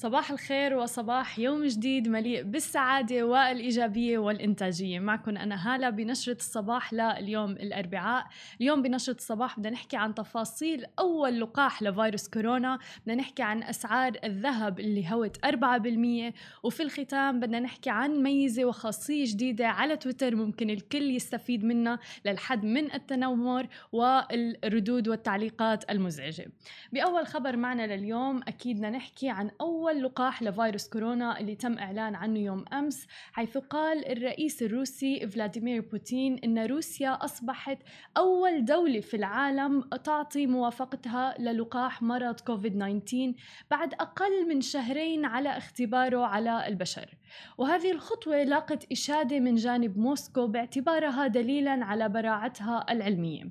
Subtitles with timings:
[0.00, 4.98] صباح الخير وصباح يوم جديد مليء بالسعادة والإيجابية والإنتاجية.
[5.00, 8.26] معكم أنا هالة بنشرة الصباح لليوم الأربعاء.
[8.60, 12.78] اليوم بنشرة الصباح بدنا نحكي عن تفاصيل أول لقاح لفيروس كورونا.
[13.02, 19.24] بدنا نحكي عن أسعار الذهب اللي هوت 4% وفي الختام بدنا نحكي عن ميزة وخاصية
[19.26, 26.46] جديدة على تويتر ممكن الكل يستفيد منها للحد من التنمر والردود والتعليقات المزعجة.
[26.92, 31.78] بأول خبر معنا لليوم أكيد بدنا نحكي عن أول أول لقاح لفيروس كورونا اللي تم
[31.78, 37.78] إعلان عنه يوم أمس حيث قال الرئيس الروسي فلاديمير بوتين أن روسيا أصبحت
[38.16, 43.34] أول دولة في العالم تعطي موافقتها للقاح مرض كوفيد 19
[43.70, 47.14] بعد أقل من شهرين على اختباره على البشر.
[47.58, 53.44] وهذه الخطوة لاقت إشادة من جانب موسكو باعتبارها دليلا على براعتها العلمية.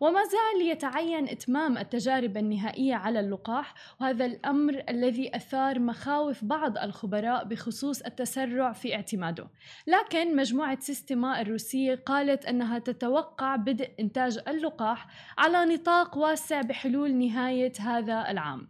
[0.00, 7.44] وما زال يتعين إتمام التجارب النهائية على اللقاح وهذا الأمر الذي أثار مخاوف بعض الخبراء
[7.44, 9.48] بخصوص التسرع في اعتماده.
[9.86, 15.06] لكن مجموعة سيستما الروسية قالت أنها تتوقع بدء إنتاج اللقاح
[15.38, 18.68] على نطاق واسع بحلول نهاية هذا العام.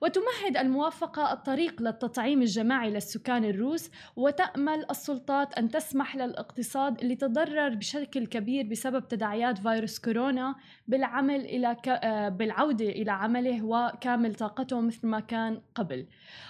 [0.00, 8.26] وتمهد الموافقة الطريق للتطعيم الجماعي للسكان الروس وتأمل السلطات أن تسمح للاقتصاد اللي تضرر بشكل
[8.26, 10.54] كبير بسبب تداعيات فيروس كورونا
[10.88, 11.88] بالعمل إلى ك...
[11.88, 16.06] آه، بالعودة إلى عمله وكامل طاقته مثل ما كان قبل.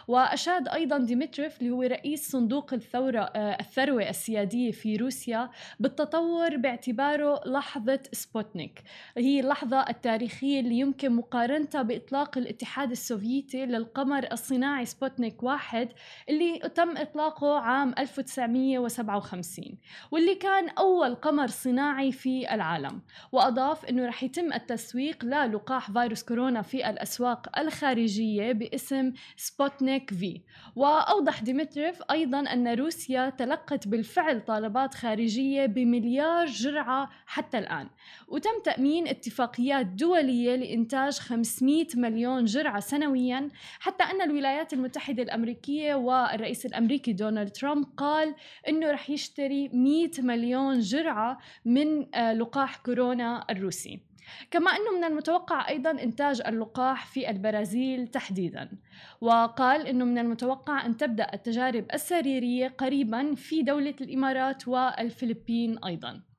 [0.08, 7.40] وأشاد أيضا ديمتريف اللي هو رئيس صندوق الثورة آه، الثروة السيادية في روسيا بالتطور باعتباره
[7.46, 8.82] لحظة سبوتنيك.
[9.16, 15.88] هي اللحظة التاريخية اللي يمكن مقارنتها بإطلاق الاتحاد السوفيتي السوفيتي للقمر الصناعي سبوتنيك واحد
[16.28, 19.78] اللي تم إطلاقه عام 1957
[20.10, 23.02] واللي كان أول قمر صناعي في العالم.
[23.32, 30.40] وأضاف أنه رح يتم التسويق للقاح فيروس كورونا في الأسواق الخارجية باسم سبوتنيك V.
[30.76, 37.88] وأوضح ديمتريف أيضا أن روسيا تلقت بالفعل طلبات خارجية بمليار جرعة حتى الآن.
[38.28, 43.29] وتم تأمين اتفاقيات دولية لإنتاج 500 مليون جرعة سنويا
[43.80, 48.34] حتى أن الولايات المتحدة الأمريكية والرئيس الأمريكي دونالد ترامب قال
[48.68, 54.00] أنه رح يشتري 100 مليون جرعة من آه، لقاح كورونا الروسي.
[54.50, 58.70] كما أنه من المتوقع أيضا إنتاج اللقاح في البرازيل تحديدا.
[59.20, 66.29] وقال أنه من المتوقع أن تبدأ التجارب السريرية قريبا في دولة الإمارات والفلبين أيضا.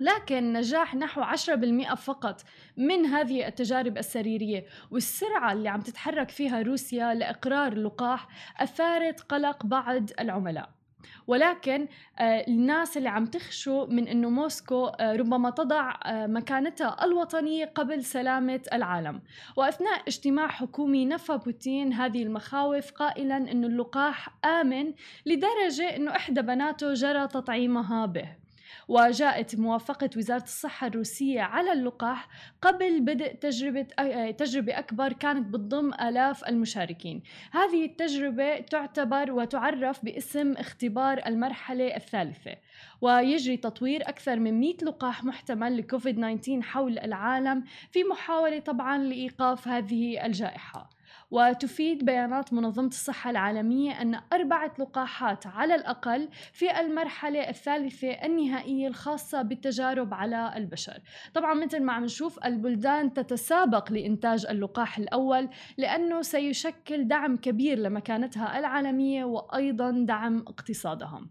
[0.00, 2.42] لكن نجاح نحو 10% فقط
[2.76, 4.64] من هذه التجارب السريرية.
[4.90, 8.28] والسرعة اللي عم تتحرك فيها روسيا لإقرار اللقاح
[8.60, 10.78] أثارت قلق بعض العملاء.
[11.26, 11.88] ولكن
[12.18, 18.04] آه، الناس اللي عم تخشوا من إنه موسكو آه، ربما تضع آه، مكانتها الوطنية قبل
[18.04, 19.22] سلامة العالم.
[19.56, 24.92] وأثناء اجتماع حكومي نفى بوتين هذه المخاوف قائلا إنه اللقاح آمن
[25.26, 28.47] لدرجة إنه إحدى بناته جرى تطعيمها به.
[28.88, 32.28] وجاءت موافقة وزارة الصحة الروسية على اللقاح
[32.62, 33.82] قبل بدء تجربة
[34.30, 37.22] تجربة أكبر كانت بتضم آلاف المشاركين.
[37.52, 42.56] هذه التجربة تعتبر وتعرف باسم اختبار المرحلة الثالثة
[43.00, 49.68] ويجري تطوير أكثر من 100 لقاح محتمل لكوفيد 19 حول العالم في محاولة طبعا لإيقاف
[49.68, 50.97] هذه الجائحة.
[51.30, 59.42] وتفيد بيانات منظمة الصحة العالمية أن أربعة لقاحات على الأقل في المرحلة الثالثة النهائية الخاصة
[59.42, 60.98] بالتجارب على البشر.
[61.34, 68.58] طبعا مثل ما عم نشوف البلدان تتسابق لإنتاج اللقاح الأول لأنه سيشكل دعم كبير لمكانتها
[68.58, 71.30] العالمية وأيضا دعم اقتصادهم.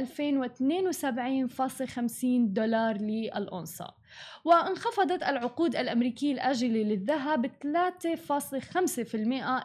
[2.54, 4.01] دولار للأونصة.
[4.46, 7.50] وانخفضت العقود الأمريكية الآجلة للذهب 3.5%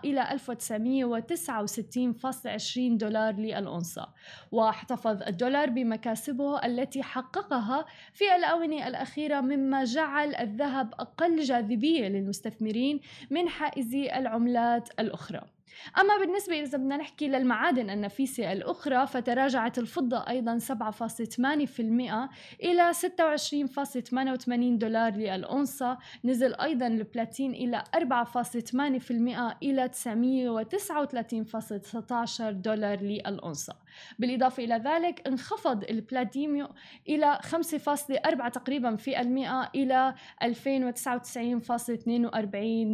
[0.04, 4.08] إلى 1969.20 دولار للأونصة
[4.52, 13.00] واحتفظ الدولار بمكاسبه التي حققها في الآونة الأخيرة مما جعل الذهب أقل جاذبية للمستثمرين
[13.30, 15.55] من حائزي العملات الأخرى.
[15.98, 20.70] أما بالنسبة إذا بدنا نحكي للمعادن النفيسة الأخرى فتراجعت الفضة أيضا 7.8%
[22.62, 28.00] إلى 26.88 دولار للأونصة نزل أيضا البلاتين إلى 4.8%
[29.62, 33.74] إلى 939.19 دولار للأونصة
[34.18, 36.68] بالإضافة إلى ذلك انخفض البلاتينيوم
[37.08, 40.14] إلى 5.4 تقريبا في المئة إلى
[40.44, 40.48] 2099.42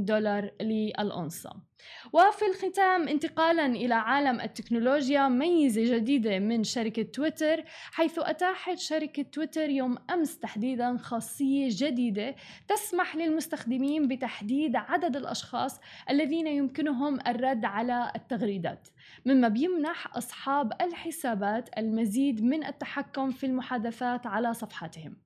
[0.04, 1.71] دولار للأونصة
[2.12, 9.70] وفي الختام انتقالا إلى عالم التكنولوجيا ميزة جديدة من شركة تويتر حيث أتاحت شركة تويتر
[9.70, 12.34] يوم أمس تحديدا خاصية جديدة
[12.68, 15.80] تسمح للمستخدمين بتحديد عدد الأشخاص
[16.10, 18.88] الذين يمكنهم الرد على التغريدات.
[19.26, 25.16] مما بيمنح أصحاب الحسابات المزيد من التحكم في المحادثات على صفحاتهم.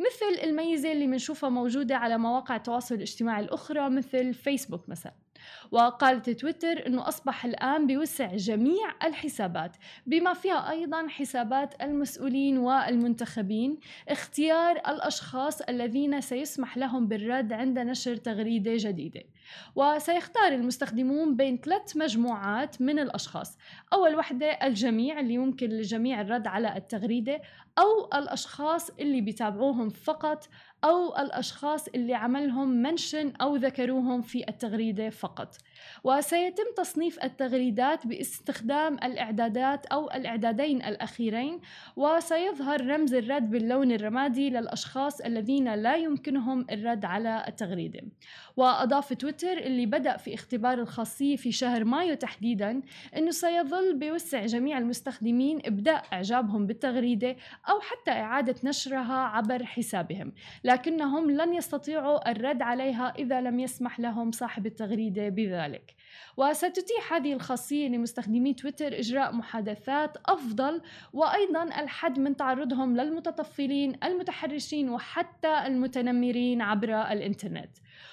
[0.00, 5.12] مثل الميزة اللي بنشوفها موجودة على مواقع التواصل الاجتماعي الأخرى مثل فيسبوك مثلا.
[5.70, 13.78] وقالت تويتر أنه أصبح الآن بوسع جميع الحسابات بما فيها أيضا حسابات المسؤولين والمنتخبين
[14.08, 19.22] اختيار الأشخاص الذين سيسمح لهم بالرد عند نشر تغريدة جديدة.
[19.74, 23.58] وسيختار المستخدمون بين ثلاث مجموعات من الأشخاص.
[23.92, 27.40] أول وحدة الجميع اللي يمكن للجميع الرد على التغريدة
[27.78, 30.48] أو الأشخاص اللي بيتابعوهم فقط
[30.84, 35.56] أو الأشخاص اللي عملهم منشن أو ذكروهم في التغريدة فقط.
[36.04, 41.60] وسيتم تصنيف التغريدات باستخدام الإعدادات أو الإعدادين الأخيرين
[41.96, 48.00] وسيظهر رمز الرد باللون الرمادي للأشخاص الذين لا يمكنهم الرد على التغريدة.
[48.56, 52.82] وأضاف تويتر اللي بدأ في اختبار الخاصية في شهر مايو تحديدا
[53.16, 57.36] أنه سيظل بيوسع جميع المستخدمين إبداء إعجابهم بالتغريدة
[57.70, 60.32] أو حتى إعادة نشرها عبر حسابهم
[60.64, 65.71] لكنهم لن يستطيعوا الرد عليها إذا لم يسمح لهم صاحب التغريدة بذلك.
[65.74, 65.96] عليك
[66.36, 70.82] وستتيح هذه الخاصية لمستخدمي تويتر إجراء محادثات أفضل
[71.12, 77.70] وأيضا الحد من تعرضهم للمتطفلين المتحرشين وحتى المتنمرين عبر الإنترنت.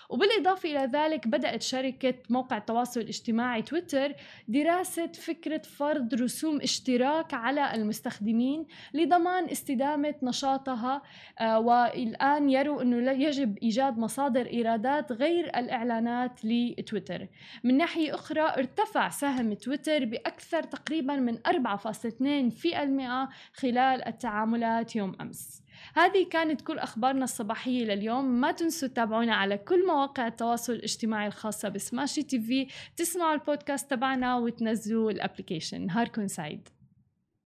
[0.10, 4.14] وبالإضافة إلى ذلك بدأت شركة موقع التواصل الاجتماعي تويتر
[4.48, 11.02] دراسة فكرة فرض رسوم اشتراك على المستخدمين لضمان استدامة نشاطها
[11.40, 17.28] آه، والآن يروا أنه يجب إيجاد مصادر إيرادات غير الإعلانات لتويتر.
[17.64, 25.64] من ناحية أخرى ارتفع سهم تويتر بأكثر تقريبا من 4.2% خلال التعاملات يوم أمس.
[25.96, 28.26] هذه كانت كل أخبارنا الصباحية لليوم.
[28.26, 32.68] ما تنسوا تتابعونا على كل مواقع التواصل الاجتماعي الخاصة ب Smashi TV.
[32.96, 35.86] تسمعوا البودكاست تبعنا وتنزلوا ال application.
[35.86, 36.70] نهاركم سعيد.